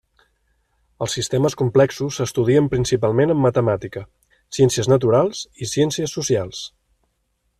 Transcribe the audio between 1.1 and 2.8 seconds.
sistemes complexos s'estudien